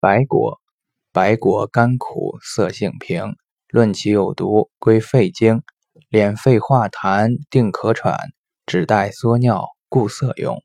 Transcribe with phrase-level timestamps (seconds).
[0.00, 0.58] 白果
[1.12, 3.34] 白果甘苦，色性平，
[3.68, 5.60] 论其有毒，归肺经，
[6.10, 8.16] 敛肺化痰，定咳喘，
[8.64, 10.62] 止带缩尿，固涩用。